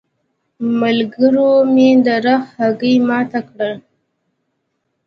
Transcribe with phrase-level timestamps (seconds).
[0.79, 3.71] ملګرو مې د رخ هګۍ ماته کړه.